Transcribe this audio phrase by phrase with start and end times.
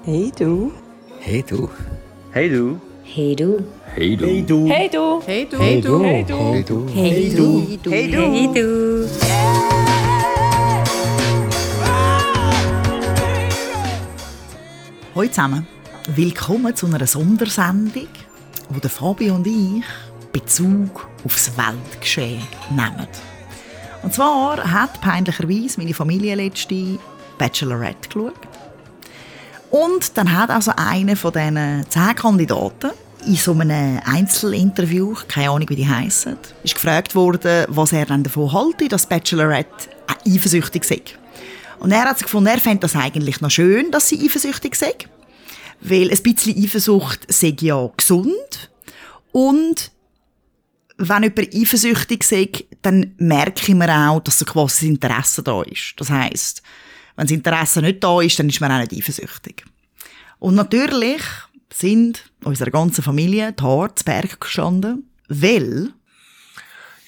[0.00, 0.72] Hey du.
[1.20, 1.68] Hey du.
[2.32, 2.80] Hey du.
[3.04, 3.60] Hey du.
[3.94, 4.34] Hey du.
[4.34, 4.66] Hey du.
[4.66, 5.20] Hey du.
[5.22, 5.58] Hey du.
[5.60, 6.02] Hey du.
[6.02, 6.38] Hey du.
[6.42, 6.88] Hey du.
[6.92, 7.90] Hey du.
[7.90, 8.20] Hey du.
[8.20, 9.08] Hey du.
[15.14, 15.66] Hallo zusammen.
[16.16, 18.08] Willkommen zu einer Sondersendung,
[18.70, 19.84] wo der Fabio und ich
[20.32, 23.06] Bezug aufs Weltgeschehen nehmen.
[24.02, 26.98] Und zwar hat peinlicherweise meine Familie letzte
[27.38, 28.34] Bachelorette geschaut.
[29.72, 32.90] Und dann hat also einer von diesen zehn Kandidaten
[33.26, 38.22] in so einem Einzelinterview, keine Ahnung wie die heissen, ist gefragt worden, was er dann
[38.22, 39.88] davon halte, dass Bachelorette
[40.26, 41.00] eifersüchtig sei.
[41.78, 44.92] Und er hat sich gefunden, er fände das eigentlich noch schön, dass sie eifersüchtig sei.
[45.80, 48.70] Weil ein bisschen Eifersucht sei ja gesund.
[49.32, 49.90] Und
[50.98, 52.50] wenn jemand eifersüchtig sei,
[52.82, 55.94] dann merke ich mir auch, dass so quasi das Interesse da ist.
[55.96, 56.62] Das heisst,
[57.16, 59.64] wenn das Interesse nicht da ist, dann ist man auch nicht eifersüchtig.
[60.38, 61.22] Und natürlich
[61.72, 65.90] sind unserer ganzen Familie die Haare zu Berg gestanden, weil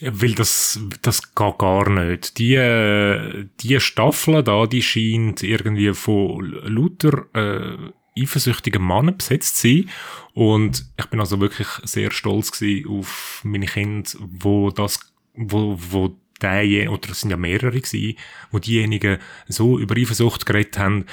[0.00, 2.38] Ja, weil das, das geht gar nicht.
[2.38, 9.90] Die, die Staffel da, die scheint irgendwie von lauter äh, eifersüchtigen Männern besetzt zu sein.
[10.34, 15.00] Und ich bin also wirklich sehr stolz auf meine Kinder, wo das,
[15.34, 18.16] wo, wo der, oder es sind ja mehrere gewesen,
[18.50, 19.18] wo diejenigen
[19.48, 21.06] so über Eifersucht geredet haben,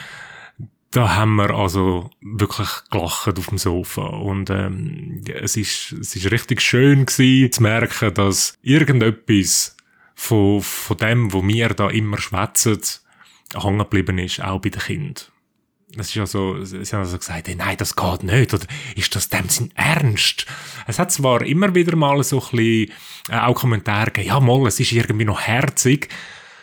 [0.92, 6.32] da haben wir also wirklich gelacht auf dem Sofa und ähm, es ist es ist
[6.32, 9.78] richtig schön gewesen, zu merken, dass irgendetwas
[10.16, 12.82] von von dem, wo wir da immer schwätzen,
[13.56, 15.31] hängen geblieben ist, auch bei den Kindern.
[15.98, 19.30] Es ist also, sie haben also gesagt, hey, nein, das geht nicht, oder ist das
[19.30, 20.46] dem Sinn ernst?
[20.88, 22.92] Es hat zwar immer wieder mal so ein bisschen,
[23.30, 26.10] äh, auch Kommentare gegeben, ja, mal, es ist irgendwie noch herzig.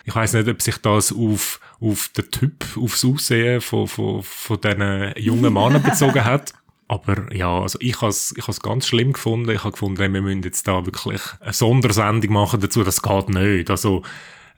[0.05, 4.61] Ich weiß nicht, ob sich das auf, auf den Typ, aufs Aussehen von, von, von
[4.61, 6.55] diesen jungen Männern bezogen hat.
[6.89, 9.51] Aber ja, also ich habe es ich has ganz schlimm gefunden.
[9.51, 12.83] Ich habe gefunden, wir müssen jetzt da wirklich eine Sondersendung machen dazu.
[12.83, 13.69] Das geht nicht.
[13.69, 14.03] Also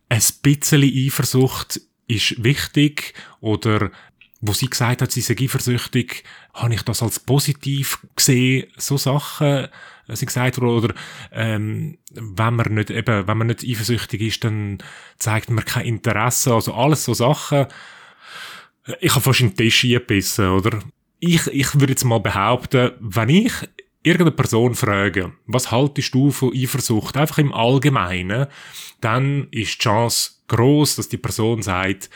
[0.08, 3.90] ein bisschen Eifersucht ist wichtig oder
[4.40, 6.24] wo sie gesagt hat, sie sei eifersüchtig,
[6.54, 9.68] habe ich das als positiv gesehen, so Sachen,
[10.08, 10.94] äh, sie gesagt wurde, oder
[11.32, 14.78] ähm, wenn man nicht eben, wenn man nicht eifersüchtig ist, dann
[15.18, 17.66] zeigt man kein Interesse, also alles so Sachen.
[19.00, 20.80] Ich habe fast in den Tisch gebissen, oder?
[21.20, 23.52] Ich, ich würde jetzt mal behaupten, wenn ich
[24.02, 28.46] irgendeine Person frage, was haltest du von Eifersucht, einfach im Allgemeinen,
[29.02, 32.08] dann ist die Chance groß, dass die Person sagt,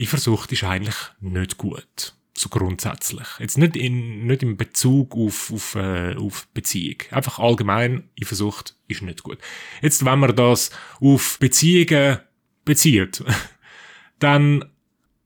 [0.00, 2.14] Eifersucht ist eigentlich nicht gut.
[2.34, 3.26] So grundsätzlich.
[3.40, 6.98] Jetzt nicht in, nicht im Bezug auf, auf, äh, auf Beziehung.
[7.10, 9.38] Einfach allgemein, Eifersucht ist nicht gut.
[9.82, 10.70] Jetzt, wenn man das
[11.00, 12.18] auf Beziehungen
[12.64, 13.24] bezieht,
[14.20, 14.64] dann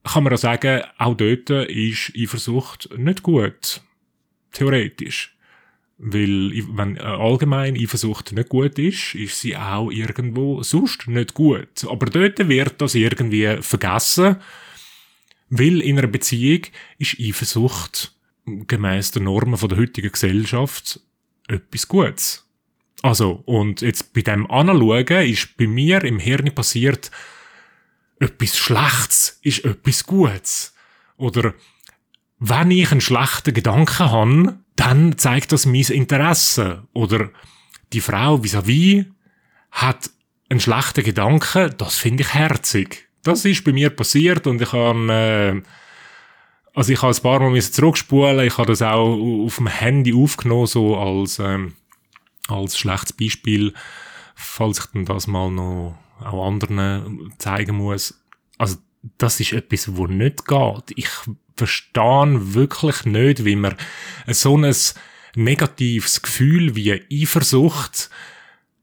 [0.05, 3.83] kann man auch sagen, auch dort ist Eifersucht nicht gut.
[4.53, 5.31] Theoretisch.
[6.04, 11.86] Weil, wenn äh, allgemein Eifersucht nicht gut ist, ist sie auch irgendwo sonst nicht gut.
[11.88, 14.36] Aber dort wird das irgendwie vergessen,
[15.48, 16.62] weil in einer Beziehung
[16.98, 20.98] ist Eifersucht gemäß den Normen der heutigen Gesellschaft
[21.46, 22.48] etwas Gutes.
[23.02, 27.12] Also, und jetzt bei dem Anschauen ist bei mir im Hirn passiert,
[28.18, 30.74] etwas Schlechtes ist etwas Gutes.
[31.16, 31.54] Oder
[32.41, 36.82] wenn ich einen schlechten Gedanken habe, dann zeigt das mein Interesse.
[36.93, 37.31] Oder
[37.93, 39.06] die Frau vis-à-vis
[39.70, 40.10] hat
[40.48, 43.09] einen schlechten Gedanken, das finde ich herzig.
[43.22, 45.62] Das ist bei mir passiert und ich habe, äh,
[46.75, 50.66] also ich habe ein paar Mal zurückspulen, ich habe das auch auf dem Handy aufgenommen,
[50.66, 51.75] so als, ähm,
[52.48, 53.75] als schlechtes Beispiel,
[54.34, 58.21] falls ich dann das mal noch auch anderen zeigen muss.
[58.59, 58.78] Also
[59.19, 60.92] das ist etwas, wo nicht geht.
[60.97, 61.09] Ich
[61.56, 63.76] verstehe wirklich nicht, wie man
[64.28, 64.74] so ein
[65.34, 68.10] negatives Gefühl wie Eifersucht,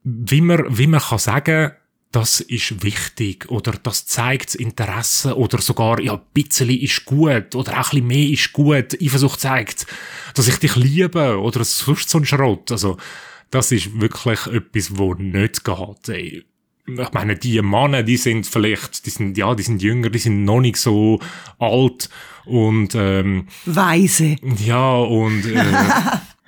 [0.02, 1.72] wie man, wie man kann sagen,
[2.12, 7.72] das ist wichtig oder das zeigt Interesse oder sogar, ja, ein bisschen ist gut oder
[7.72, 9.00] auch ein bisschen mehr ist gut.
[9.00, 9.86] Eifersucht zeigt,
[10.34, 12.72] dass ich dich liebe oder sonst so ein Schrott.
[12.72, 12.96] Also,
[13.50, 16.08] das ist wirklich etwas, wo nicht geht.
[16.08, 16.44] Ey.
[16.98, 20.44] Ich meine, die Männer, die sind vielleicht, die sind, ja, die sind jünger, die sind
[20.44, 21.20] noch nicht so
[21.58, 22.08] alt
[22.44, 24.36] und, ähm, Weise.
[24.64, 25.64] ja, und, äh,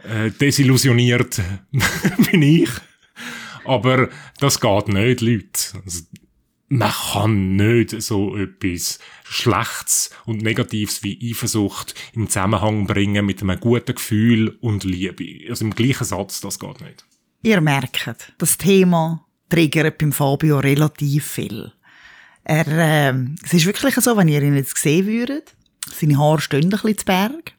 [0.27, 1.41] äh, desillusioniert
[2.31, 2.71] bin ich.
[3.65, 4.09] Aber
[4.41, 5.83] das geht nicht, Leute.
[5.85, 6.01] Also,
[6.69, 13.61] man kann nicht so etwas Schlechtes und Negatives wie Eifersucht im Zusammenhang bringen mit einem
[13.61, 15.51] guten Gefühl und Liebe.
[15.51, 17.05] Also im gleichen Satz, das geht nicht.
[17.43, 21.73] Ihr merkt, das Thema triggert beim Fabio relativ viel.
[22.45, 23.15] Er, äh,
[23.45, 25.55] es ist wirklich so, wenn ihr ihn jetzt sehen würdet,
[25.91, 27.53] Seine Haare stehen ein bisschen zu Berg.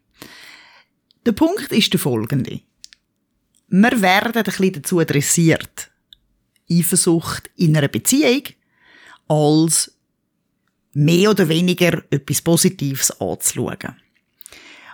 [1.25, 2.61] Der Punkt ist der folgende.
[3.67, 5.91] Wir werden ein bisschen dazu dressiert,
[6.69, 8.43] Eifersucht in einer Beziehung
[9.27, 9.95] als
[10.93, 13.95] mehr oder weniger etwas Positives anzuschauen.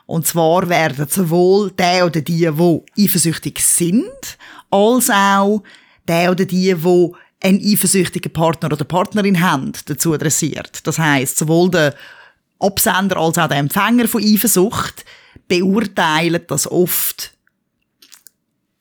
[0.05, 4.37] Und zwar werden sowohl der oder die, die eifersüchtig sind,
[4.71, 5.63] als auch
[6.09, 7.09] der oder die, die
[7.41, 10.85] einen eifersüchtigen Partner oder Partnerin haben, dazu dressiert.
[10.85, 11.95] Das heißt, sowohl der
[12.59, 15.05] Absender als auch der Empfänger von Eifersucht
[15.47, 17.31] beurteilen das oft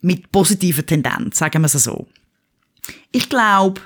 [0.01, 2.09] mit positiver Tendenz, sagen wir es so.
[3.13, 3.81] Ich glaube,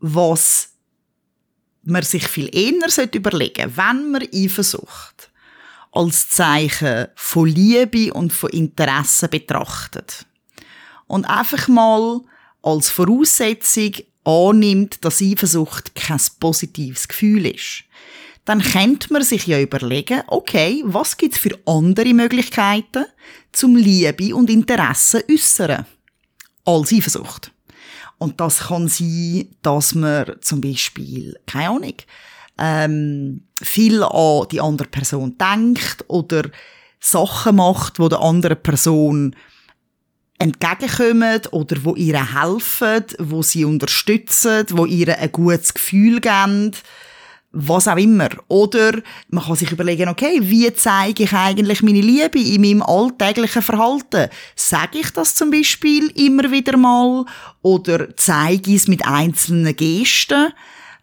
[0.00, 0.70] was
[1.84, 2.72] man sich viel eher
[3.12, 5.30] überlegen sollte, wenn man Eifersucht
[5.92, 10.26] als Zeichen von Liebe und von Interesse betrachtet.
[11.06, 12.22] Und einfach mal
[12.62, 13.92] als Voraussetzung
[14.24, 17.84] annimmt, dass Eifersucht kein positives Gefühl ist.
[18.44, 23.04] Dann könnte man sich ja überlegen, okay, was gibt es für andere Möglichkeiten
[23.52, 25.86] zum Liebe und Interesse äußern
[26.64, 27.52] als Eifersucht.
[28.18, 31.94] Und das kann sein, dass man zum Beispiel, keine Ahnung,
[32.58, 36.44] ähm, viel an die andere Person denkt oder
[37.00, 39.34] Sachen macht, wo der anderen Person
[40.38, 46.72] entgegenkommen oder wo ihr helfen, wo sie unterstützen, wo ihr ein gutes Gefühl geben,
[47.52, 48.30] was auch immer.
[48.48, 53.62] Oder man kann sich überlegen, okay, wie zeige ich eigentlich meine Liebe in meinem alltäglichen
[53.62, 54.30] Verhalten?
[54.56, 57.24] Sage ich das zum Beispiel immer wieder mal
[57.60, 60.52] oder zeige ich es mit einzelnen Gesten?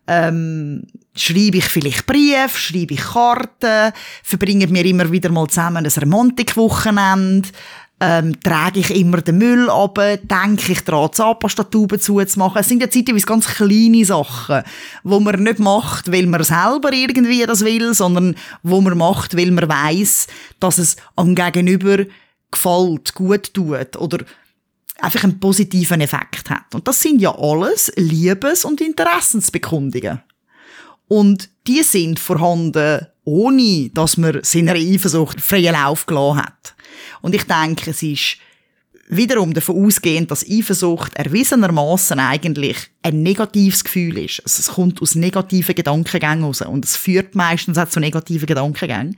[0.08, 3.94] Ähm, schreibe ich vielleicht Brief, schreibe ich Karten,
[4.24, 7.50] verbringen wir immer wieder mal zusammen ein Romantikwochenende,
[8.00, 12.62] ähm, trage ich immer den Müll ab, denke ich daran, Zahnpastatube zuzumachen.
[12.62, 14.64] Es sind ja zeitweise ganz kleine Sachen,
[15.04, 19.52] wo man nicht macht, weil man selber irgendwie das will, sondern wo man macht, weil
[19.52, 20.28] man weiß,
[20.60, 22.06] dass es am Gegenüber
[22.52, 24.20] gefällt, gut tut oder
[25.02, 26.74] einfach einen positiven Effekt hat.
[26.74, 30.22] Und das sind ja alles Liebes- und Interessensbekundungen.
[31.08, 36.76] Und die sind vorhanden, ohne dass man seiner Eifersucht freien Lauf gelassen hat.
[37.22, 38.38] Und ich denke, es ist
[39.10, 44.42] wiederum davon ausgehend, dass Eifersucht erwiesenermaßen eigentlich ein negatives Gefühl ist.
[44.46, 49.18] Also es kommt aus negativen Gedankengängen raus und es führt meistens auch zu negativen Gedankengängen.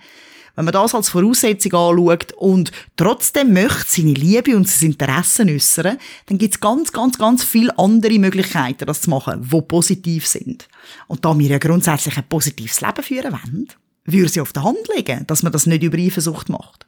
[0.56, 5.98] Wenn man das als Voraussetzung anschaut und trotzdem möchte seine Liebe und sein Interesse äußern,
[6.26, 10.68] dann gibt es ganz, ganz, ganz viele andere Möglichkeiten, das zu machen, die positiv sind.
[11.08, 13.68] Und da wir ja grundsätzlich ein positives Leben führen wollen,
[14.04, 16.86] würde sie auf der Hand liegen, dass man das nicht über Eifersucht macht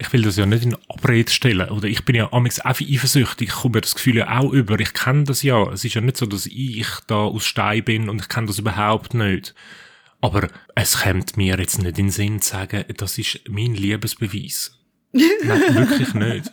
[0.00, 1.68] ich will das ja nicht in Abrede stellen.
[1.68, 3.48] Oder ich bin ja amigs einfach eifersüchtig.
[3.48, 4.80] Ich komme mir das Gefühl ja auch über.
[4.80, 5.62] Ich kenne das ja.
[5.70, 8.58] Es ist ja nicht so, dass ich da aus Stein bin und ich kenne das
[8.58, 9.54] überhaupt nicht.
[10.22, 14.78] Aber es kommt mir jetzt nicht in den Sinn zu sagen, das ist mein Liebesbeweis.
[15.12, 15.28] Nein,
[15.74, 16.50] wirklich nicht.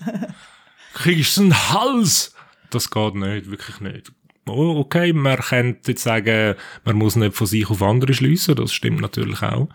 [0.93, 2.35] Kriegst du einen Hals?
[2.69, 4.11] Das geht nicht, wirklich nicht.
[4.45, 8.73] Oh, okay, man könnte jetzt sagen, man muss nicht von sich auf andere schliessen, das
[8.73, 9.69] stimmt natürlich auch.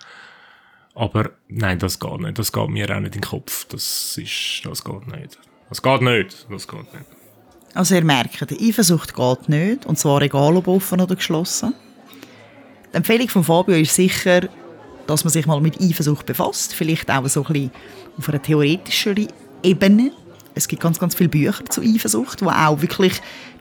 [0.94, 2.38] Aber nein, das geht nicht.
[2.38, 3.66] Das geht mir auch nicht in den Kopf.
[3.68, 5.38] Das ist, das geht nicht.
[5.68, 6.46] Das geht nicht.
[6.50, 7.06] Das geht nicht.
[7.74, 9.86] Also ihr merkt, die Eifersucht geht nicht.
[9.86, 11.74] Und zwar egal ob offen oder geschlossen.
[12.92, 14.48] Die Empfehlung von Fabio ist sicher,
[15.06, 16.74] dass man sich mal mit Eifersucht befasst.
[16.74, 17.70] Vielleicht auch so ein bisschen
[18.18, 19.28] auf einer theoretischeren
[19.62, 20.12] Ebene.
[20.54, 23.14] Es gibt ganz, ganz viele Bücher zu Eifersucht, wo auch wirklich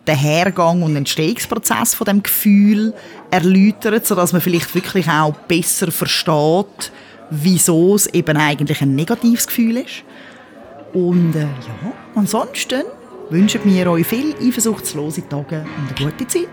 [0.06, 2.94] den Hergang und Entstehungsprozess von dem Gefühl
[3.30, 6.92] erläutern, sodass man vielleicht wirklich auch besser versteht,
[7.32, 10.04] wieso es eben eigentlich ein negatives Gefühl ist.
[10.94, 12.84] Und äh, ja, ansonsten
[13.30, 16.50] wünschen wir euch viel eifersuchtslose Tage und eine gute Zeit.